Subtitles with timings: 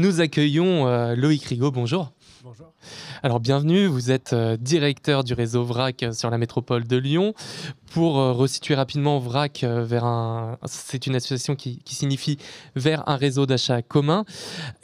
[0.00, 2.12] Nous accueillons euh, Loïc Rigaud, bonjour.
[2.44, 2.72] Bonjour.
[3.24, 7.34] Alors bienvenue, vous êtes euh, directeur du réseau VRAC euh, sur la métropole de Lyon.
[7.90, 10.56] Pour resituer rapidement VRAC vers un...
[10.66, 12.38] C'est une association qui, signifie
[12.76, 14.24] vers un réseau d'achat commun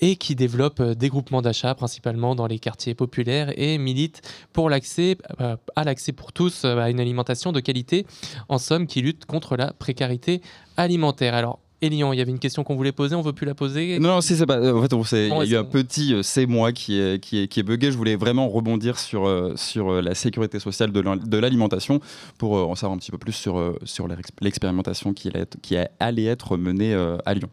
[0.00, 4.22] et qui développe des groupements d'achat principalement dans les quartiers populaires et milite
[4.54, 8.06] pour l'accès à l'accès pour tous à une alimentation de qualité,
[8.48, 10.40] en somme qui lutte contre la précarité
[10.78, 11.34] alimentaire.
[11.34, 13.98] Alors Elian, il y avait une question qu'on voulait poser, on veut plus la poser
[13.98, 14.58] Non, c'est pas.
[14.74, 17.48] En fait, il y a eu un petit euh, c'est moi qui est, qui, est,
[17.48, 17.92] qui est bugué.
[17.92, 22.00] Je voulais vraiment rebondir sur, euh, sur euh, la sécurité sociale de l'alimentation
[22.38, 24.08] pour en savoir un petit peu plus sur, sur
[24.40, 25.30] l'expérimentation qui,
[25.62, 26.94] qui allait être menée
[27.24, 27.50] à Lyon.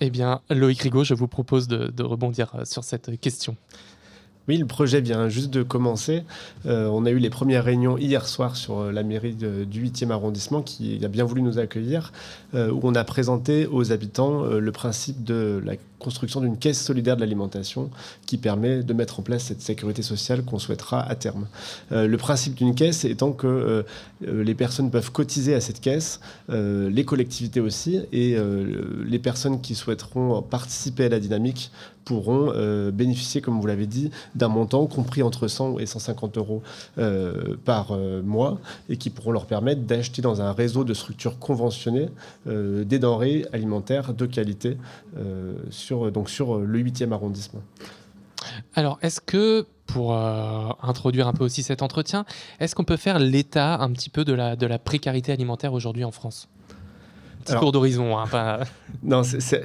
[0.00, 3.56] Eh bien, Loïc Rigaud, je vous propose de, de rebondir sur cette question.
[4.48, 6.22] Oui, le projet vient juste de commencer.
[6.64, 10.10] Euh, on a eu les premières réunions hier soir sur euh, la mairie du 8e
[10.10, 12.12] arrondissement qui a bien voulu nous accueillir,
[12.54, 17.16] euh, où on a présenté aux habitants le principe de la construction d'une caisse solidaire
[17.16, 17.90] de l'alimentation
[18.26, 21.46] qui permet de mettre en place cette sécurité sociale qu'on souhaitera à terme.
[21.90, 23.84] le principe d'une caisse étant que
[24.20, 28.36] les personnes peuvent cotiser à cette caisse, les collectivités aussi, et
[29.04, 31.70] les personnes qui souhaiteront participer à la dynamique
[32.04, 32.52] pourront
[32.92, 36.62] bénéficier, comme vous l'avez dit, d'un montant compris entre 100 et 150 euros
[36.98, 41.38] euh, par euh, mois et qui pourront leur permettre d'acheter dans un réseau de structures
[41.38, 42.08] conventionnées
[42.46, 44.76] euh, des denrées alimentaires de qualité
[45.88, 47.62] sur, donc sur le 8e arrondissement.
[48.74, 52.26] Alors, est-ce que, pour introduire un peu aussi cet entretien,
[52.60, 56.48] est-ce qu'on peut faire l'état un petit peu de la précarité alimentaire aujourd'hui en France?
[57.44, 58.16] Petit cours d'horizon.
[58.18, 58.60] Hein, pas...
[59.02, 59.64] Non, c'est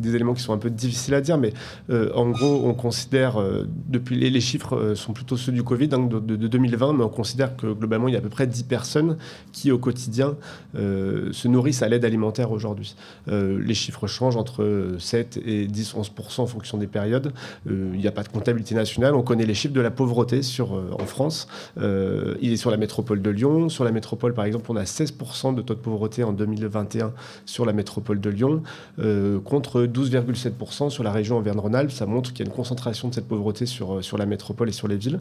[0.00, 1.52] des éléments qui sont un peu difficiles à dire, mais
[1.90, 5.88] euh, en gros, on considère, euh, depuis les, chiffres euh, sont plutôt ceux du Covid,
[5.88, 8.64] donc de, 2020, mais on considère que globalement, il y a à peu près 10
[8.64, 9.16] personnes
[9.52, 10.36] qui, au quotidien,
[10.74, 12.94] se nourrissent à l'aide alimentaire aujourd'hui.
[13.26, 17.32] les chiffres changent entre 7 et 10, 11% en fonction des périodes.
[17.66, 19.14] il n'y a pas de comptabilité nationale.
[19.14, 21.48] On connaît les chiffres de la pauvreté sur, en France.
[21.76, 23.68] il est sur la métropole de Lyon.
[23.68, 26.41] Sur la métropole, par exemple, on a 16% de taux de pauvreté en 2020.
[26.46, 27.12] 2021
[27.46, 28.62] sur la métropole de Lyon,
[28.98, 31.90] euh, contre 12,7% sur la région Auvergne-Rhône-Alpes.
[31.90, 34.68] Ça montre qu'il y a une concentration de cette pauvreté sur, euh, sur la métropole
[34.68, 35.20] et sur les villes.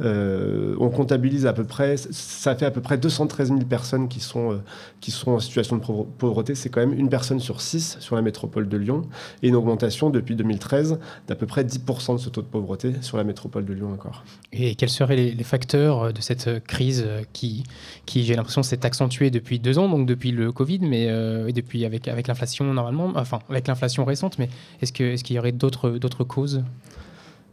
[0.00, 4.20] Euh, on comptabilise à peu près, ça fait à peu près 213 000 personnes qui
[4.20, 4.60] sont,
[5.00, 5.82] qui sont en situation de
[6.18, 6.54] pauvreté.
[6.54, 9.02] C'est quand même une personne sur six sur la métropole de Lyon
[9.42, 13.16] et une augmentation depuis 2013 d'à peu près 10% de ce taux de pauvreté sur
[13.16, 14.24] la métropole de Lyon encore.
[14.52, 17.64] Et quels seraient les, les facteurs de cette crise qui,
[18.06, 21.84] qui j'ai l'impression, s'est accentuée depuis deux ans, donc depuis le Covid, mais euh, depuis
[21.84, 24.48] avec, avec l'inflation normalement, enfin avec l'inflation récente, mais
[24.82, 26.64] est-ce qu'il est qu'il y aurait d'autres causes?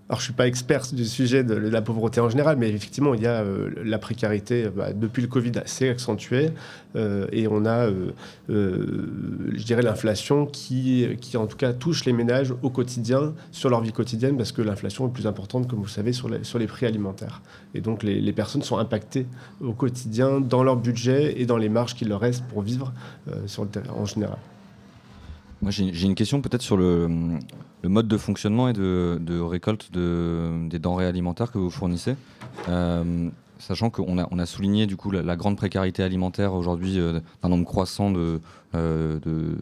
[0.07, 3.23] Alors, je suis pas expert du sujet de la pauvreté en général, mais effectivement, il
[3.23, 6.51] y a euh, la précarité bah, depuis le Covid assez accentuée,
[6.95, 7.89] euh, et on a,
[8.47, 13.81] je dirais, l'inflation qui, qui, en tout cas, touche les ménages au quotidien, sur leur
[13.81, 16.59] vie quotidienne, parce que l'inflation est plus importante, comme vous le savez, sur les, sur
[16.59, 17.41] les prix alimentaires.
[17.73, 19.25] Et donc, les, les, personnes sont impactées
[19.59, 22.93] au quotidien dans leur budget et dans les marges qu'il leur reste pour vivre
[23.47, 24.37] sur le terrain en général.
[25.65, 27.09] Moi, j'ai une question peut-être sur le,
[27.83, 32.15] mode de fonctionnement et de, récolte de, des denrées alimentaires que vous fournissez.
[32.69, 37.65] Euh, sachant qu'on a, souligné du coup la, grande précarité alimentaire aujourd'hui euh, d'un nombre
[37.65, 39.19] croissant euh,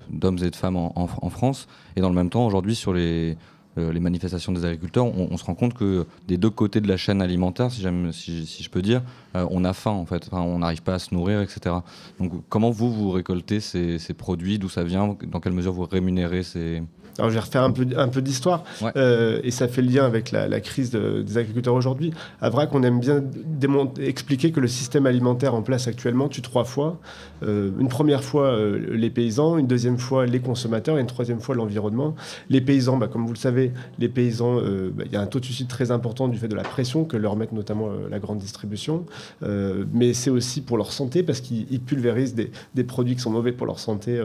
[0.10, 1.70] d'hommes et de femmes en, France.
[1.96, 3.38] Et dans le même temps, aujourd'hui, sur les,
[3.78, 7.22] les manifestations des agriculteurs, on, se rend compte que des deux côtés de la chaîne
[7.22, 9.02] alimentaire, si, si, je peux dire,
[9.36, 11.76] euh, on a faim en fait, on n'arrive pas à se nourrir, etc.
[12.20, 15.86] Donc comment vous, vous récoltez ces, ces produits, d'où ça vient, dans quelle mesure vous
[15.86, 16.84] rémunérez ces,
[17.18, 18.64] alors je vais refaire un peu, un peu d'histoire,
[18.96, 22.14] euh, et ça fait le lien avec la, crise des agriculteurs aujourd'hui.
[22.42, 23.24] À VRAC, on aime bien
[24.00, 27.00] expliquer que le système alimentaire en place actuellement tue trois fois.
[27.44, 31.40] Euh, une première fois euh, les paysans, une deuxième fois les consommateurs, et une troisième
[31.40, 32.16] fois l'environnement.
[32.50, 35.40] Les paysans, bah, comme vous le savez, les paysans, bah, il y a un taux
[35.40, 38.40] de suicide très important du fait de la pression que leur met notamment la grande
[38.40, 39.06] distribution,
[39.94, 43.52] mais c'est aussi pour leur santé, parce qu'ils pulvérisent des, des, produits qui sont mauvais
[43.52, 44.22] pour leur santé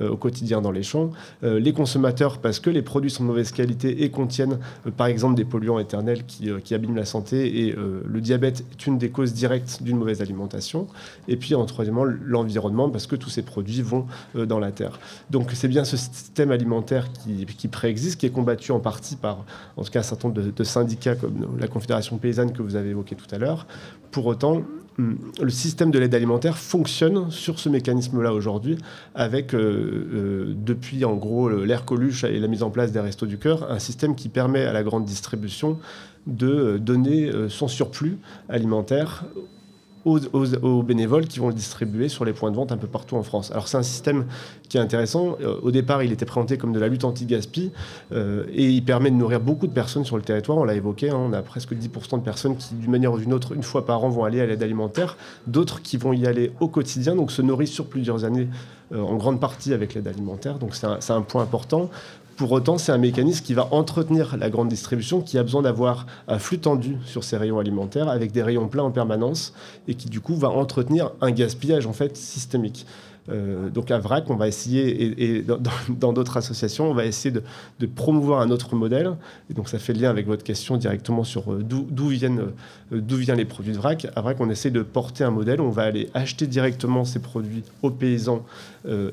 [0.00, 1.10] au quotidien dans les champs.
[1.42, 5.34] les consommateurs, parce que les produits sont de mauvaise qualité et contiennent euh, par exemple
[5.34, 9.10] des polluants éternels qui, euh, abîment la santé et euh, le diabète est une des
[9.10, 10.86] causes directes d'une mauvaise alimentation.
[11.28, 15.00] Et puis en troisièmement l'environnement parce que tous ces produits vont dans la terre.
[15.30, 19.44] Donc c'est bien ce système alimentaire qui, préexiste, qui est combattu en partie par
[19.76, 22.76] en tout cas un certain nombre de, de syndicats comme la Confédération paysanne que vous
[22.76, 23.66] avez évoqué tout à l'heure.
[24.10, 24.62] Pour autant,
[24.98, 28.76] le système de l'aide alimentaire fonctionne sur ce mécanisme-là aujourd'hui,
[29.14, 33.70] avec depuis en gros l'air Coluche et la mise en place des Restos du Cœur,
[33.70, 35.78] un système qui permet à la grande distribution
[36.26, 39.24] de donner euh, son surplus alimentaire
[40.04, 43.22] aux, bénévoles qui vont le distribuer sur les points de vente un peu partout en
[43.22, 43.50] France.
[43.50, 44.26] Alors c'est un système
[44.68, 45.36] qui est intéressant.
[45.40, 47.70] Euh, au départ, il était présenté comme de la lutte anti-gaspi
[48.12, 50.58] euh, et il permet de nourrir beaucoup de personnes sur le territoire.
[50.58, 53.32] On l'a évoqué, hein, on a presque 10% de personnes qui, d'une manière ou d'une
[53.32, 55.16] autre, une fois par an, vont aller à l'aide alimentaire.
[55.46, 58.48] D'autres qui vont y aller au quotidien, donc se nourrissent sur plusieurs années
[58.92, 60.58] euh, en grande partie avec l'aide alimentaire.
[60.58, 61.90] Donc c'est un, un point important.
[62.40, 66.06] Pour autant, c'est un mécanisme qui va entretenir la grande distribution, qui a besoin d'avoir
[66.26, 69.52] un flux tendu sur ses rayons alimentaires avec des rayons pleins en permanence
[69.88, 72.86] et qui du coup va entretenir un gaspillage en fait systémique.
[73.30, 75.44] Euh, donc à VRAC, on va essayer, et,
[75.88, 79.12] dans d'autres associations, on va essayer de, promouvoir un autre modèle.
[79.50, 82.42] Et donc ça fait le lien avec votre question directement sur euh, d'où viennent,
[82.92, 84.08] euh, viennent les produits de VRAC.
[84.16, 87.62] À VRAC, on essaie de porter un modèle on va aller acheter directement ces produits
[87.82, 88.44] aux paysans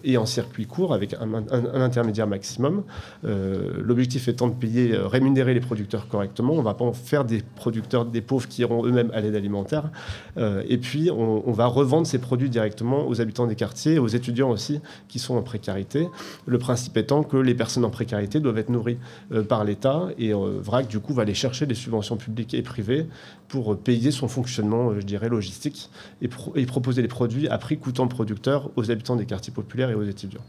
[0.03, 1.33] et en circuit court avec un,
[1.81, 2.83] intermédiaire maximum.
[3.23, 6.53] L'objectif étant de payer, rémunérer les producteurs correctement.
[6.53, 9.35] On ne va pas en faire des producteurs, des pauvres qui iront eux-mêmes à l'aide
[9.35, 9.89] alimentaire.
[10.37, 14.49] et puis on, on va revendre ces produits directement aux habitants des quartiers, aux étudiants
[14.49, 16.07] aussi qui sont en précarité.
[16.45, 18.97] Le principe étant que les personnes en précarité doivent être nourries
[19.31, 22.61] euh, par l'État et euh, VRAC, du coup, va aller chercher des subventions publiques et
[22.61, 23.07] privées
[23.47, 25.89] pour euh, payer son fonctionnement, je dirais, logistique
[26.21, 26.27] et,
[26.65, 30.43] proposer des produits à prix coûtant producteur aux habitants des quartiers populaires et aux étudiants.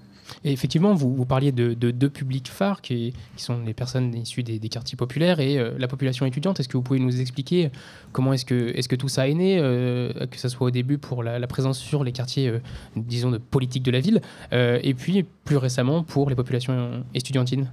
[0.44, 4.96] Et effectivement, vous, parliez de, deux publics phares qui, sont les personnes issues des, quartiers
[4.96, 6.60] populaires et euh, la population étudiante.
[6.60, 7.70] Est-ce que vous pouvez nous expliquer
[8.12, 10.70] comment est-ce que, est -ce que tout ça est né, euh, que ce soit au
[10.70, 12.58] début pour la, présence sur les quartiers, euh,
[12.96, 14.20] disons, de politique de la ville,
[14.52, 17.68] et puis plus récemment pour les populations étudiantines?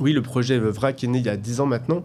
[0.00, 2.04] Oui, le projet VRAC est né il y a 10 ans maintenant.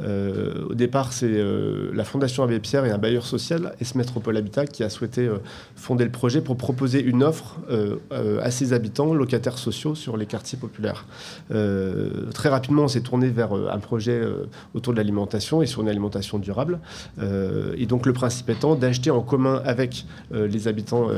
[0.00, 4.36] Euh, au départ, c'est euh, la Fondation Abbé Pierre et un bailleur social, S Métropole
[4.36, 5.38] Habitat, qui a souhaité euh,
[5.76, 7.56] fonder le projet pour proposer une offre
[8.42, 11.06] à ses habitants, locataires sociaux, sur les quartiers populaires.
[12.34, 14.20] très rapidement, on s'est tourné vers un projet
[14.74, 16.78] autour de l'alimentation et sur une alimentation durable.
[17.20, 21.08] et donc, le principe étant d'acheter en commun avec les habitants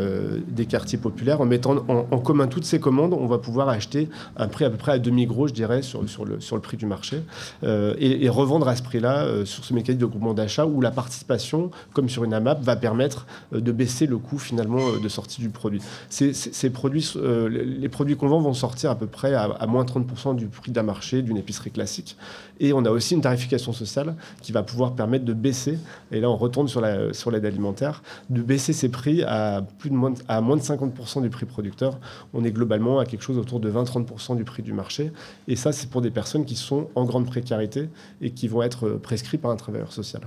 [0.49, 4.49] des quartiers populaires, en mettant en, commun toutes ces commandes, on va pouvoir acheter un
[4.49, 7.23] prix à peu près à demi-gros, je dirais, sur, sur sur le, prix du marché,
[7.65, 10.91] euh, et, revendre à ce prix-là euh, sur ce mécanisme de groupement d'achat où la
[10.91, 15.41] participation, comme sur une AMAP, va permettre euh, de baisser le coût finalement de sortie
[15.41, 15.81] du produit.
[16.11, 17.15] Ces, produits,
[17.49, 20.83] les produits qu'on vend vont sortir à peu près à, moins 30% du prix d'un
[20.83, 22.17] marché, d'une épicerie classique.
[22.61, 25.79] Et on a aussi une tarification sociale qui va pouvoir permettre de baisser,
[26.11, 30.15] et là on retourne sur l'aide alimentaire, de baisser ces prix à, plus de moins,
[30.29, 31.99] à moins de 50% du prix producteur.
[32.35, 35.13] On est globalement à quelque chose autour de 20-30% du prix du marché.
[35.47, 37.89] Et ça, c'est pour des personnes qui sont en grande précarité
[38.21, 40.23] et qui vont être prescrites par un travailleur social.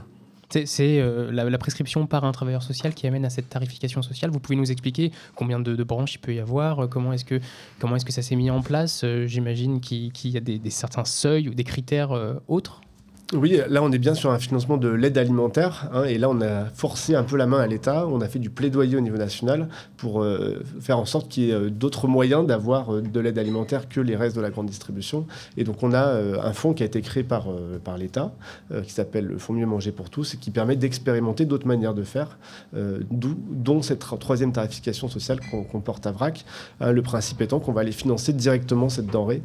[0.65, 4.31] C'est euh, la, prescription par un travailleur social qui amène à cette tarification sociale.
[4.31, 8.05] Vous pouvez nous expliquer combien de, branches il peut y avoir Comment est-ce que, est
[8.05, 11.53] que ça s'est mis en place euh, J'imagine qu'il y a des, certains seuils ou
[11.53, 12.81] des critères euh, autres?
[13.33, 16.41] Oui, là on est bien sur un financement de l'aide alimentaire, hein, et là on
[16.41, 19.17] a forcé un peu la main à l'État, on a fait du plaidoyer au niveau
[19.17, 23.19] national pour euh, faire en sorte qu'il y ait euh, d'autres moyens d'avoir euh, de
[23.19, 25.27] l'aide alimentaire que les restes de la grande distribution.
[25.55, 27.47] Et donc on a un fonds qui a été créé par,
[27.83, 28.33] par l'État,
[28.83, 32.03] qui s'appelle le Fonds Mieux Manger pour tous, et qui permet d'expérimenter d'autres manières de
[32.03, 32.37] faire,
[32.73, 36.45] dont cette troisième tarification sociale qu'on porte à VRAC.
[36.79, 39.43] Hein, le principe étant qu'on va aller financer directement cette denrée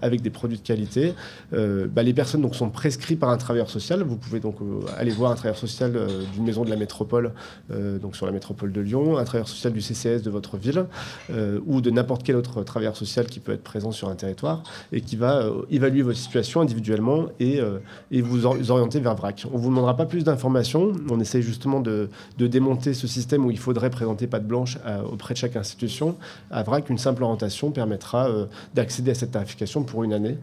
[0.00, 1.14] avec des produits de qualité.
[1.52, 4.02] Bah, les personnes donc, sont prescrit par un travailleur social.
[4.02, 7.32] Vous pouvez donc euh, aller voir un travailleur social euh, d'une maison de la métropole,
[7.70, 10.86] euh, donc sur la métropole de Lyon, un travailleur social du CCS de votre ville,
[11.66, 15.00] ou de n'importe quel autre travailleur social qui peut être présent sur un territoire et
[15.00, 17.60] qui va évaluer votre situation individuellement et,
[18.10, 19.46] et vous orienter vers VRAC.
[19.52, 20.92] On ne vous demandera pas plus d'informations.
[21.10, 24.78] On essaye justement de, de, démonter ce système où il faudrait présenter patte blanche
[25.10, 26.16] auprès de chaque institution.
[26.50, 28.28] À VRAC, une simple orientation permettra
[28.74, 30.36] d'accéder à cette tarification pour une année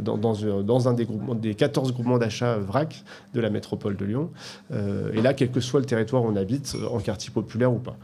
[0.00, 4.04] dans, dans, dans un des, groupements, des 14 groupements d'achat VRAC de la métropole de
[4.04, 4.30] Lyon.
[4.70, 7.72] Euh, et là, quel que soit le territoire où on habite, euh, en quartier populaire
[7.72, 7.96] ou pas.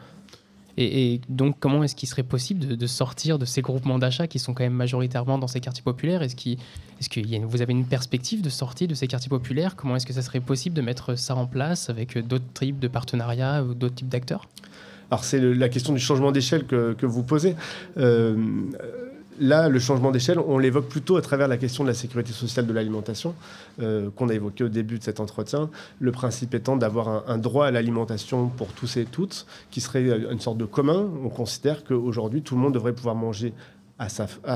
[0.81, 4.55] Et, donc, comment est-ce qu'il serait possible de, sortir de ces groupements d'achat qui sont
[4.55, 6.23] quand même majoritairement dans ces quartiers populaires?
[6.23, 9.75] Est-ce que est vous avez une perspective de sortie de ces quartiers populaires?
[9.75, 12.87] Comment est-ce que ça serait possible de mettre ça en place avec d'autres types de
[12.87, 14.47] partenariats ou d'autres types d'acteurs?
[15.11, 17.57] Alors, c'est la question du changement d'échelle que, que, vous posez.
[17.97, 18.37] Euh,
[19.41, 22.67] Là, le changement d'échelle, on l'évoque plutôt à travers la question de la sécurité sociale
[22.67, 23.35] de l'alimentation,
[23.81, 25.71] euh, qu'on a évoqué au début de cet entretien.
[26.01, 30.41] Le principe étant d'avoir un, droit à l'alimentation pour tous et toutes, qui serait une
[30.41, 31.09] sorte de commun.
[31.25, 33.53] On considère qu'aujourd'hui, tout le monde devrait pouvoir manger
[33.99, 34.09] à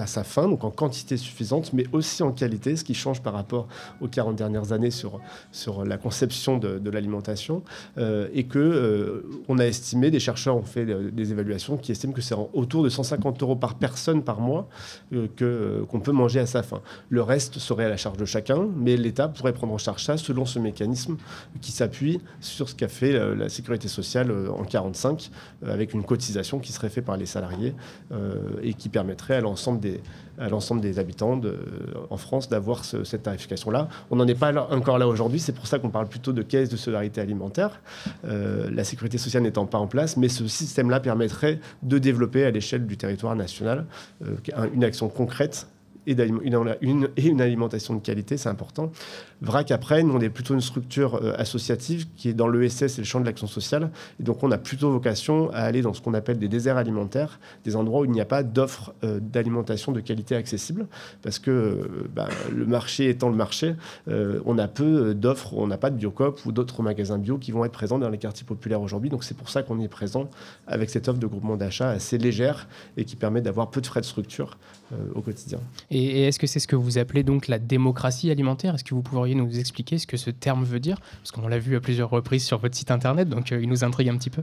[0.07, 3.67] sa, fin, donc en quantité suffisante, mais aussi en qualité, ce qui change par rapport
[4.01, 5.21] aux 40 dernières années sur,
[5.51, 7.63] sur la conception de, l'alimentation,
[7.99, 12.13] euh, et que euh, on a estimé, des chercheurs ont fait des évaluations qui estiment
[12.13, 14.69] que c'est autour de 150 euros par personne par mois
[15.13, 16.81] euh, que, qu'on peut manger à sa faim.
[17.09, 20.17] Le reste serait à la charge de chacun, mais l'État pourrait prendre en charge ça
[20.19, 21.17] selon ce mécanisme
[21.61, 25.31] qui s'appuie sur ce qu'a fait la, la sécurité sociale en 45,
[25.67, 27.75] avec une cotisation qui serait faite par les salariés
[28.63, 31.41] et qui permettrait à l'ensemble des, habitants
[32.11, 33.89] en France d'avoir cette tarification-là.
[34.11, 36.69] On n'en est pas encore là aujourd'hui, c'est pour ça qu'on parle plutôt de caisse
[36.69, 37.81] de solidarité alimentaire,
[38.25, 42.51] euh, la sécurité sociale n'étant pas en place, mais ce système-là permettrait de développer à
[42.51, 43.87] l'échelle du territoire national
[44.25, 44.37] euh,
[44.75, 45.67] une action concrète
[46.07, 46.17] et,
[46.81, 48.91] une, alimentation de qualité, c'est important.
[49.41, 53.01] VRAC, après, nous, on est plutôt une structure euh, associative qui est dans l'ESS et
[53.01, 53.91] le champ de l'action sociale.
[54.21, 57.41] Et donc, on a plutôt vocation à aller dans ce qu'on appelle des déserts alimentaires,
[57.65, 60.87] des endroits où il n'y a pas d'offres euh, d'alimentation de qualité accessible.
[61.23, 63.75] Parce que euh, bah, le marché étant le marché,
[64.07, 67.65] on a peu d'offres, on n'a pas de Biocop ou d'autres magasins bio qui vont
[67.65, 69.11] être présents dans les quartiers populaires aujourd'hui.
[69.11, 70.29] Donc, c'est pour ça qu'on est présent
[70.67, 74.01] avec cette offre de groupement d'achat assez légère et qui permet d'avoir peu de frais
[74.01, 74.59] de structure
[75.15, 75.59] au quotidien.
[75.95, 78.75] Et, est-ce que c'est ce que vous appelez donc la démocratie alimentaire?
[78.75, 80.99] Est-ce que vous pourriez nous expliquer ce que ce terme veut dire?
[81.19, 83.85] Parce qu'on l'a vu à plusieurs reprises sur votre site internet, donc euh, il nous
[83.85, 84.43] intrigue un petit peu.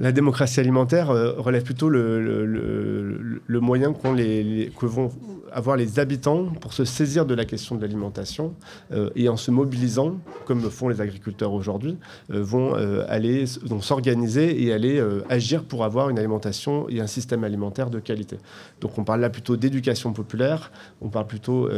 [0.00, 5.10] La démocratie alimentaire euh, relève plutôt le, moyen que vont
[5.52, 8.54] avoir les habitants pour se saisir de la question de l'alimentation
[8.92, 10.16] euh, et en se mobilisant,
[10.46, 11.98] comme le font les agriculteurs aujourd'hui,
[12.32, 12.72] euh, vont
[13.08, 18.38] aller s'organiser et aller agir pour avoir une alimentation et un système alimentaire de qualité.
[18.80, 21.68] Donc on parle là plutôt d'éducation populaire, on parle plutôt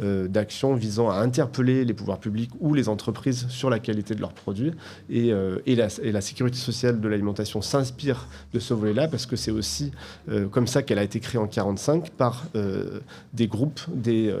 [0.00, 4.32] d'actions visant à interpeller les pouvoirs publics ou les entreprises sur la qualité de leurs
[4.32, 4.72] produits
[5.10, 5.32] et
[5.74, 9.92] la sécurité sociale de l'alimentation s'inspire de ce volet-là parce que c'est aussi
[10.28, 13.00] euh, comme ça qu'elle a été créée en 1945 par euh,
[13.32, 14.40] des groupes euh,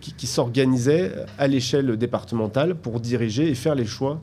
[0.00, 4.20] qui, s'organisaient à l'échelle départementale pour diriger et faire les choix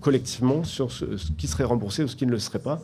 [0.00, 1.04] collectivement sur ce,
[1.36, 2.80] qui serait remboursé ou ce qui ne le serait pas.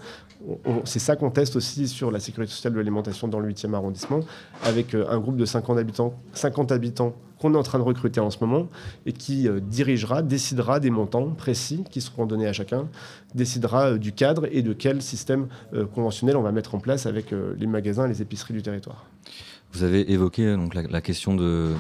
[0.85, 4.21] C'est ça qu'on teste aussi sur la sécurité sociale de l'alimentation dans le 8e arrondissement
[4.65, 8.31] avec un groupe de 50 habitants, 50 habitants qu'on est en train de recruter en
[8.31, 8.69] ce moment
[9.07, 12.89] et qui euh, dirigera, décidera des montants précis qui seront donnés à chacun,
[13.35, 17.07] décidera euh, du cadre et de quel système euh, conventionnel on va mettre en place
[17.07, 19.07] avec les magasins et les épiceries du territoire.
[19.73, 21.71] Vous avez évoqué donc la, question de,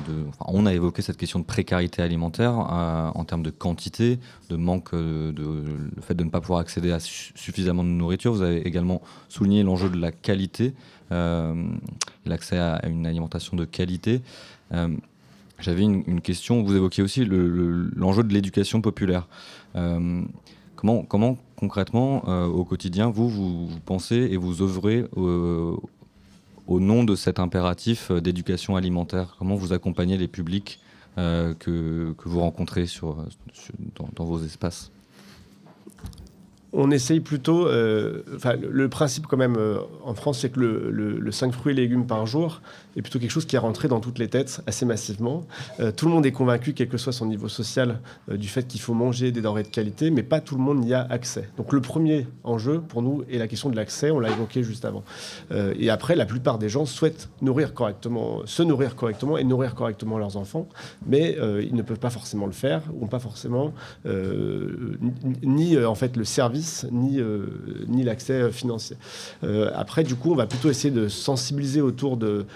[0.47, 5.35] on a évoqué cette question de précarité alimentaire en termes de quantité, de manque, de,
[5.37, 8.33] le fait de ne pas pouvoir accéder à suffisamment de nourriture.
[8.33, 10.73] Vous avez également souligné l'enjeu de la qualité,
[11.11, 14.23] l'accès à, une alimentation de qualité.
[15.61, 16.63] J'avais une, question.
[16.63, 19.29] Vous évoquiez aussi l'enjeu de l'éducation populaire.
[19.77, 20.23] Euh,
[20.77, 25.81] comment, comment concrètement, euh, au quotidien, vous, vous, pensez et vous œuvrez au,
[26.81, 29.37] nom de cet impératif d'éducation alimentaire?
[29.39, 30.81] Comment vous accompagnez les publics
[31.19, 32.87] euh, que, vous rencontrez
[34.17, 34.91] dans, vos espaces?
[36.73, 37.69] On essaye plutôt,
[38.35, 39.57] enfin, le, principe quand même
[40.05, 42.61] en France, c'est que le, le, 5 fruits et légumes par jour,
[42.97, 45.47] est plutôt quelque chose qui est rentré dans toutes les têtes assez massivement.
[45.81, 48.01] Euh, tout le monde est convaincu, quel que soit son niveau social,
[48.31, 50.81] euh, du fait qu'il faut manger des denrées de qualité, mais pas tout le monde
[50.81, 51.49] n'y a accès.
[51.57, 54.85] Donc le premier enjeu pour nous est la question de l'accès, on l'a évoqué juste
[54.85, 55.05] avant.
[55.53, 59.75] Euh, et après, la plupart des gens souhaitent nourrir correctement, se nourrir correctement et nourrir
[59.75, 60.69] correctement leurs enfants,
[61.07, 63.73] mais ils ne peuvent pas forcément le faire, ou pas forcément
[65.43, 66.60] ni en fait le service,
[66.91, 67.21] ni,
[67.89, 68.97] ni l'accès financier.
[69.75, 72.47] après, du coup, on va plutôt essayer de sensibiliser autour de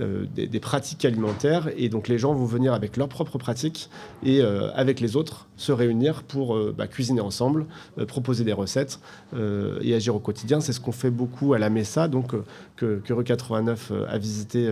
[0.00, 1.70] euh, des, pratiques alimentaires.
[1.76, 3.88] Et donc les gens vont venir avec leurs propres pratiques
[4.22, 7.64] et euh, avec les autres se réunir pour euh, bah, cuisiner ensemble,
[8.06, 9.00] proposer des recettes
[9.82, 10.60] et agir au quotidien.
[10.60, 12.34] C'est ce qu'on fait beaucoup à la MESA, donc
[12.76, 14.70] que, que Rue 89 a visité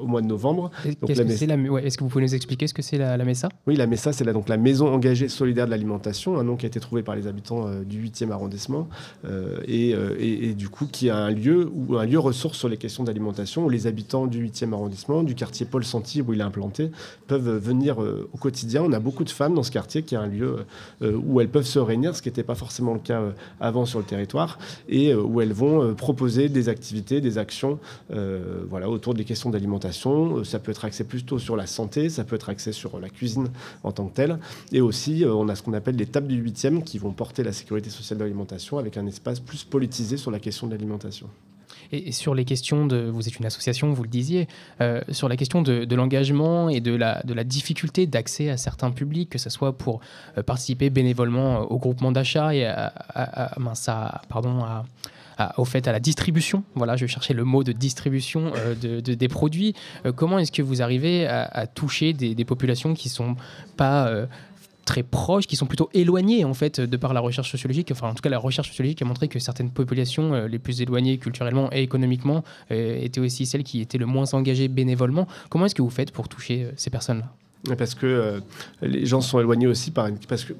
[0.00, 0.70] au mois de novembre.
[0.84, 4.24] Est-ce que, vous pouvez nous expliquer ce que c'est la, MESA Oui, la MESA, c'est
[4.24, 7.16] la, donc la Maison engagée solidaire de l'alimentation, un nom qui a été trouvé par
[7.16, 8.88] les habitants du 8e arrondissement
[9.66, 13.04] et, et, du coup qui a un lieu ou un lieu ressource sur les questions
[13.04, 16.90] d'alimentation où les habitants du 8e arrondissement, du quartier Paul Santi où il est implanté,
[17.26, 18.82] peuvent venir euh, au quotidien.
[18.82, 20.64] On a beaucoup de femmes dans ce quartier qui est un lieu
[21.02, 23.30] euh, où elles peuvent se réunir, ce qui n'était pas forcément le cas euh,
[23.60, 24.58] avant sur le territoire,
[24.88, 27.78] et où elles vont proposer des activités, des actions
[28.68, 30.44] voilà, autour des questions d'alimentation.
[30.44, 33.48] Ça peut être axé plutôt sur la santé, ça peut être axé sur la cuisine
[33.82, 34.38] en tant que telle.
[34.72, 37.52] Et aussi, on a ce qu'on appelle les tables du 8e qui vont porter la
[37.52, 41.28] sécurité sociale de l'alimentation avec un espace plus politisé sur la question de l'alimentation.
[41.92, 44.48] Et, sur les questions de, vous êtes une association, vous le disiez,
[44.80, 48.90] euh, sur la question de, l'engagement et de la, de la difficulté d'accès à certains
[48.90, 50.00] publics, que ce soit pour
[50.36, 52.92] euh, participer bénévolement au groupement d'achat et à,
[54.28, 54.64] pardon,
[55.56, 56.62] au fait à la distribution.
[56.74, 59.74] Voilà, je cherchais le mot de distribution de, des produits.
[60.16, 63.36] comment est-ce que vous arrivez à, toucher des, populations qui sont
[63.76, 64.26] pas
[64.88, 67.90] très proches, qui sont plutôt éloignés en fait de par la recherche sociologique.
[67.92, 70.80] Enfin, en tout cas, la recherche sociologique a montré que certaines populations euh, les plus
[70.80, 75.26] éloignées culturellement et économiquement euh, étaient aussi celles qui étaient le moins engagées bénévolement.
[75.50, 77.30] Comment est-ce que vous faites pour toucher euh, ces personnes-là?
[77.76, 78.40] Parce que euh,
[78.82, 80.08] les gens sont éloignés aussi par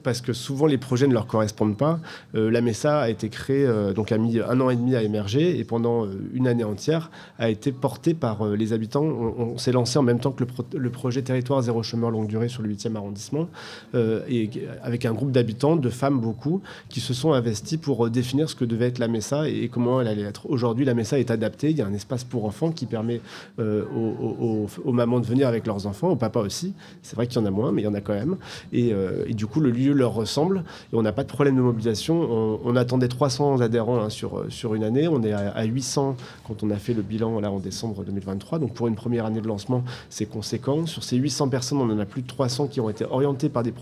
[0.02, 2.00] parce, que, souvent les projets ne leur correspondent pas.
[2.34, 5.02] Euh, la MESA a été créée, euh, donc a mis un an et demi à
[5.02, 9.04] émerger et pendant une année entière a été portée par les habitants.
[9.04, 12.62] On, s'est lancé en même temps que le, projet Territoire zéro chômeur longue durée sur
[12.62, 13.48] le 8e arrondissement
[13.94, 14.50] et
[14.82, 18.64] avec un groupe d'habitants, de femmes beaucoup, qui se sont investis pour définir ce que
[18.64, 20.48] devait être la MESA et, comment elle allait être.
[20.48, 21.70] Aujourd'hui, la MESA est adaptée.
[21.70, 23.20] Il y a un espace pour enfants qui permet
[23.58, 26.74] aux mamans de venir avec leurs enfants, aux papas aussi.
[27.02, 28.36] C'est vrai qu'il y en a moins, mais il y en a quand même.
[28.74, 30.64] Euh, et, du coup, le lieu leur ressemble.
[30.92, 32.60] Et on n'a pas de problème de mobilisation.
[32.64, 35.08] On, attendait 300 adhérents hein, sur, sur une année.
[35.08, 36.16] On est à, 800
[36.46, 38.58] quand on a fait le bilan là, en décembre 2023.
[38.58, 40.86] Donc pour une première année de lancement, c'est conséquent.
[40.86, 43.62] Sur ces 800 personnes, on en a plus de 300 qui ont été orientés par
[43.62, 43.72] des,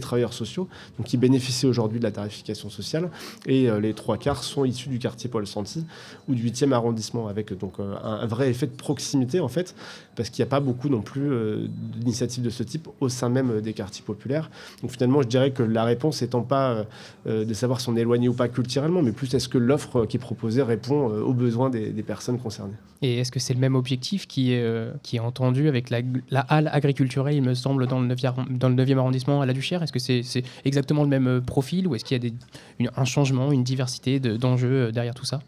[0.00, 3.10] travailleurs sociaux, donc qui bénéficient aujourd'hui de la tarification sociale.
[3.46, 5.84] Et euh, les trois quarts sont issus du quartier Paul Santi
[6.28, 9.74] ou du 8e arrondissement, avec donc euh, un, vrai effet de proximité en fait,
[10.16, 11.30] parce qu'il n'y a pas beaucoup non plus
[11.68, 14.50] d'initiatives de ce type au sein même des quartiers populaires.
[14.82, 16.84] Donc finalement, je dirais que la réponse étant pas euh,
[17.26, 20.06] euh, de savoir si on est éloigné ou pas culturellement, mais plus est-ce que l'offre
[20.06, 22.74] qui est proposée répond euh, aux besoins des, personnes concernées.
[23.02, 27.42] Et est-ce que c'est le même objectif qui est, entendu avec la, halle agriculturelle, il
[27.42, 29.82] me semble, dans le 9e, dans le 9e arrondissement à la Duchère?
[29.82, 32.32] Est-ce que c'est exactement le même profil ou est-ce qu'il
[32.80, 35.40] y a un changement, une diversité d'enjeux derrière tout ça?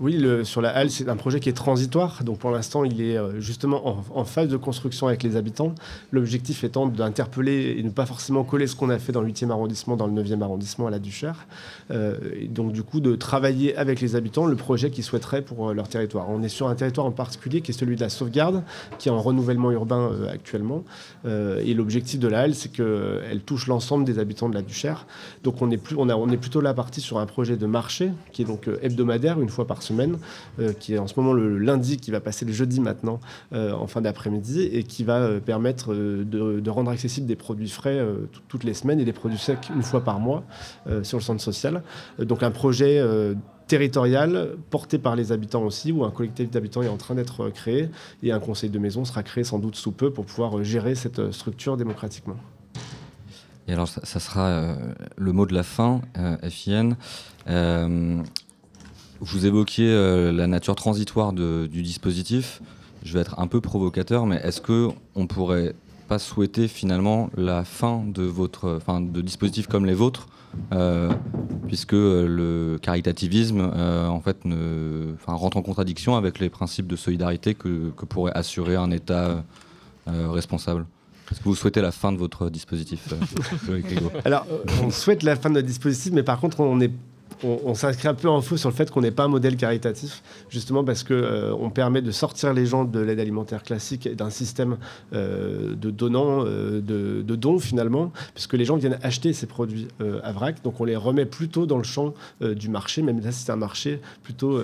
[0.00, 2.22] Oui, sur la halle, c'est un projet qui est transitoire.
[2.22, 5.74] Donc pour l'instant, il est euh, justement en, phase de construction avec les habitants.
[6.12, 9.50] L'objectif étant d'interpeller et ne pas forcément coller ce qu'on a fait dans le 8e
[9.50, 11.46] arrondissement, dans le 9e arrondissement à la Duchère.
[11.90, 15.70] Euh, et donc du coup, de travailler avec les habitants le projet qu'ils souhaiteraient pour
[15.70, 16.30] euh, leur territoire.
[16.30, 18.62] On est sur un territoire en particulier qui est celui de la sauvegarde,
[18.98, 20.84] qui est en renouvellement urbain actuellement.
[21.26, 25.06] et l'objectif de la halle, c'est qu'elle touche l'ensemble des habitants de la Duchère.
[25.42, 28.44] Donc on est, on est plutôt là parti sur un projet de marché qui est
[28.44, 29.87] donc hebdomadaire, une fois par semaine,
[30.58, 33.20] euh, qui est en ce moment le lundi, qui va passer le jeudi maintenant,
[33.52, 37.98] euh, en fin d'après-midi, et qui va euh, permettre de, rendre accessible des produits frais
[38.48, 40.44] toutes les semaines et des produits secs une fois par mois
[41.02, 41.82] sur le centre social.
[42.18, 43.02] donc un projet
[43.66, 47.88] territorial porté par les habitants aussi, où un collectif d'habitants est en train d'être créé,
[48.22, 51.32] et un conseil de maison sera créé sans doute sous peu pour pouvoir gérer cette
[51.32, 52.36] structure démocratiquement.
[53.66, 54.76] Et alors, ça, sera
[55.16, 56.02] le mot de la fin,
[56.50, 56.90] FIN.
[59.20, 62.62] Vous évoquiez euh, la nature transitoire du dispositif.
[63.02, 65.74] Je vais être un peu provocateur, mais est-ce que on pourrait
[66.08, 70.28] pas souhaiter finalement la fin de votre, enfin, de dispositifs comme les vôtres,
[70.72, 71.12] euh,
[71.66, 74.38] puisque le caritativisme euh, en fait
[75.26, 79.44] rentre en contradiction avec les principes de solidarité que, pourrait assurer un État
[80.06, 80.86] responsable?
[81.30, 83.12] Est-ce que vous souhaitez la fin de votre dispositif
[84.24, 84.46] Alors,
[84.82, 86.90] on souhaite la fin de notre dispositif, mais par contre, on est
[87.44, 90.22] on, s'inscrit un peu en faux sur le fait qu'on n'est pas un modèle caritatif,
[90.48, 94.30] justement parce qu'on euh, permet de sortir les gens de l'aide alimentaire classique et d'un
[94.30, 94.76] système
[95.12, 99.86] euh, de donnants, euh, de, dons finalement, puisque les gens viennent acheter ces produits
[100.24, 103.52] à vrac, donc on les remet plutôt dans le champ du marché, même là c'est
[103.52, 104.60] un marché plutôt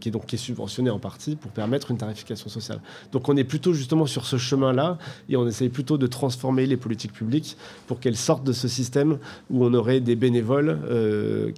[0.00, 2.80] qui, est donc, qui est subventionné en partie pour permettre une tarification sociale.
[3.12, 4.96] Donc on est plutôt justement sur ce chemin-là
[5.28, 9.18] et on essaye plutôt de transformer les politiques publiques pour qu'elles sortent de ce système
[9.50, 10.78] où on aurait des bénévoles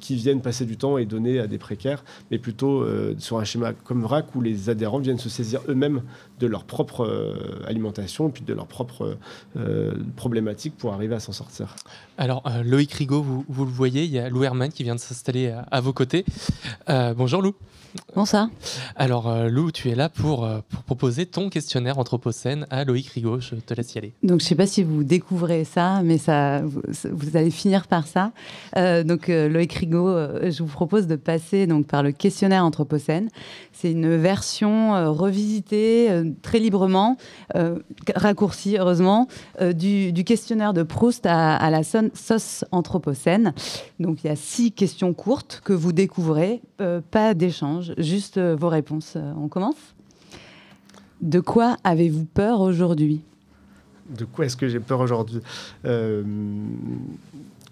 [0.00, 3.44] qui viennent passer du temps et donner à des précaires, mais plutôt euh, sur un
[3.44, 6.00] schéma comme VRAC où les adhérents viennent se saisir eux-mêmes
[6.40, 9.18] de leur propre euh, alimentation et puis de leurs propres
[9.58, 11.76] euh, problématiques pour arriver à s'en sortir.
[12.16, 15.00] Alors, Loïc Rigaud, vous, vous, le voyez, il y a Lou Herman qui vient de
[15.00, 16.24] s'installer à, vos côtés.
[16.88, 17.54] bonjour Lou.
[18.14, 18.48] Bonsoir.
[18.96, 23.40] Alors Lou, tu es là pour, pour, proposer ton questionnaire Anthropocène à Loïc Rigaud.
[23.40, 24.12] Je te laisse y aller.
[24.22, 27.86] Donc je ne sais pas si vous découvrez ça, mais ça, vous, vous allez finir
[27.86, 28.32] par ça.
[29.04, 33.28] donc Loïc Rigaud euh, je vous propose de passer donc par le questionnaire Anthropocène.
[33.72, 37.16] C'est une version euh, revisitée euh, très librement,
[38.14, 39.28] raccourcie heureusement,
[39.74, 43.52] du, questionnaire de Proust à, la sauce Anthropocène.
[43.98, 46.60] Donc il y a six questions courtes que vous découvrez,
[47.10, 49.16] pas d'échange, juste vos réponses.
[49.36, 49.94] on commence?
[51.20, 53.22] De quoi avez-vous peur aujourd'hui?
[54.08, 55.40] De quoi est-ce que j'ai peur aujourd'hui?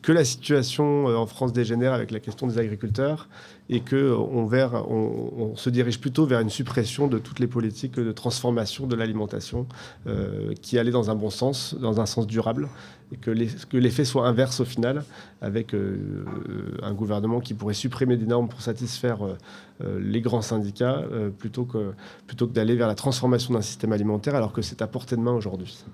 [0.07, 3.29] Que la situation en France dégénère avec la question des agriculteurs
[3.69, 8.12] et que on, on, se dirige plutôt vers une suppression de toutes les politiques de
[8.12, 9.66] transformation de l'alimentation
[10.62, 12.69] qui allaient dans un bon sens, dans un sens durable,
[13.12, 15.03] et que l'effet soit inverse au final,
[15.42, 19.19] avec un gouvernement qui pourrait supprimer des normes pour satisfaire
[19.81, 21.03] les grands syndicats
[21.37, 25.21] plutôt que d'aller vers la transformation d'un système alimentaire alors que c'est à portée de
[25.21, 25.85] main aujourd'hui.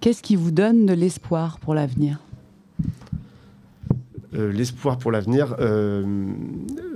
[0.00, 2.18] Qu'est-ce qui vous donne de l'espoir pour l'avenir?
[4.32, 5.56] Euh, l'espoir pour l'avenir.
[5.58, 6.32] Euh,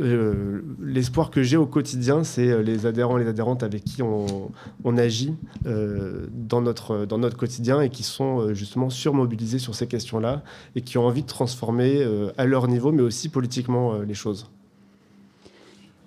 [0.00, 4.52] euh, l'espoir que j'ai au quotidien, c'est les adhérents et les adhérentes avec qui on,
[4.96, 10.44] agit dans, notre, dans notre quotidien et qui sont justement surmobilisés sur ces questions-là
[10.76, 12.06] et qui ont envie de transformer
[12.38, 14.48] à leur niveau, mais aussi politiquement, les choses.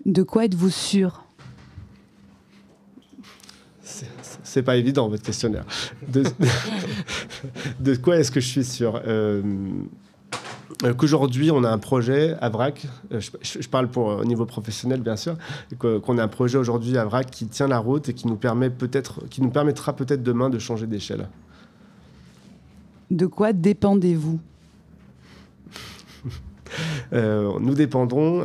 [0.06, 1.24] De quoi êtes-vous sûr?
[4.44, 5.66] C'est pas évident votre questionnaire.
[6.08, 6.24] De,
[7.82, 9.02] de quoi est-ce que je suis sûr?
[10.98, 15.16] Qu'aujourd'hui, on a un projet à VRAC, euh, je, parle pour au niveau professionnel bien
[15.16, 15.36] sûr,
[15.80, 18.70] qu'on a un projet aujourd'hui à VRAC qui tient la route et qui nous, permet
[18.70, 21.30] peut-être, qui nous permettra peut-être demain de changer d'échelle.
[23.12, 24.40] De quoi dépendez-vous?
[27.14, 28.42] Euh, Nous dépendons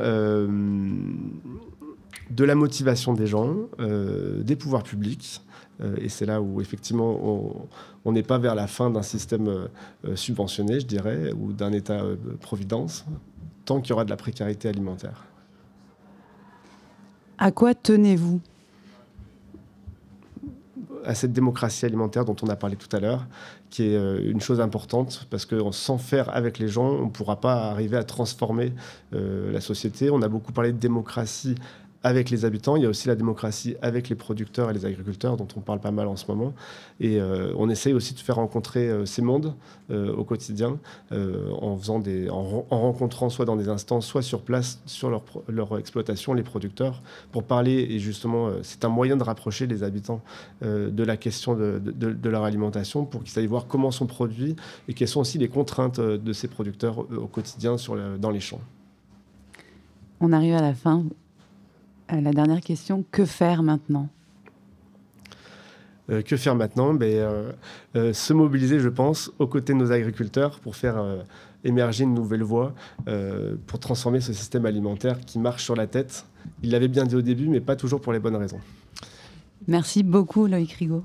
[2.31, 5.52] de la motivation des gens, des pouvoirs publics, euh,
[5.97, 7.67] et c'est là où effectivement
[8.05, 9.69] on n'est pas vers la fin d'un système euh,
[10.07, 13.05] euh, subventionné, je dirais, ou d'un État-providence,
[13.65, 15.25] tant qu'il y aura de la précarité alimentaire.
[17.39, 18.41] À quoi tenez-vous?
[21.05, 23.27] À cette démocratie alimentaire dont on a parlé tout à l'heure,
[23.71, 27.41] qui est une chose importante, parce que sans faire avec les gens, on ne pourra
[27.41, 28.73] pas arriver à transformer
[29.11, 30.11] la société.
[30.11, 31.57] On a beaucoup parlé de démocratie
[32.05, 32.77] avec les habitants.
[32.77, 35.81] Il y a aussi la démocratie avec les producteurs et les agriculteurs, dont on parle
[35.81, 36.53] pas mal en ce moment.
[37.01, 39.55] Et euh, on essaye aussi de faire rencontrer euh, ces mondes
[39.91, 40.79] euh, au quotidien,
[41.11, 45.11] en, faisant des, en, rencontrant soit dans des instances, soit sur place, sur
[45.49, 47.87] leur, exploitation, les producteurs, pour parler.
[47.91, 50.23] Et justement, c'est un moyen de rapprocher les habitants
[50.63, 54.57] de la question de, leur alimentation, pour qu'ils aillent voir comment sont produits
[54.89, 57.77] et quelles sont aussi les contraintes de ces producteurs au quotidien
[58.19, 58.61] dans les champs.
[60.21, 61.05] On arrive à la fin.
[62.13, 64.09] Euh, la dernière question, que faire maintenant?
[66.11, 66.95] Euh, que faire maintenant?
[66.95, 67.53] Ben,
[67.97, 71.03] euh, Se mobiliser, je pense, aux côtés de nos agriculteurs pour faire
[71.65, 72.75] émerger une nouvelle voie,
[73.67, 76.27] pour transformer ce système alimentaire qui marche sur la tête.
[76.63, 78.61] Il l'avait bien dit au début, mais pas toujours pour les bonnes raisons.
[79.69, 81.05] Merci beaucoup, Loïc Rigaud.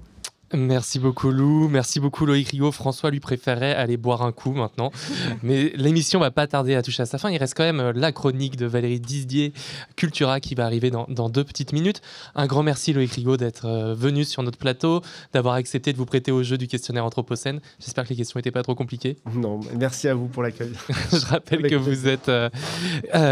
[0.54, 2.72] Merci beaucoup Lou, merci beaucoup Loïc Rigaud.
[2.72, 4.92] François lui préférait aller boire un coup maintenant.
[5.44, 7.30] Mais l'émission va pas tarder à toucher à sa fin.
[7.30, 9.52] Il reste quand même euh, la chronique de Valérie Dizier,
[9.98, 12.02] Cultura, qui va arriver dans, deux petites minutes.
[12.36, 15.02] Un grand merci Loïc Rigaud d'être euh, venu sur notre plateau,
[15.34, 17.60] d'avoir accepté de vous prêter au jeu du questionnaire Anthropocène.
[17.80, 19.18] J'espère que les questions n'étaient pas trop compliquées.
[19.34, 20.72] Non, merci à vous pour l'accueil.
[21.12, 22.50] Je rappelle que vous, êtes, euh,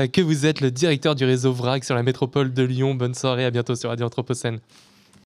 [0.08, 2.94] que vous êtes le directeur du réseau VRAC sur la métropole de Lyon.
[2.94, 4.60] Bonne soirée, à bientôt sur Radio Anthropocène.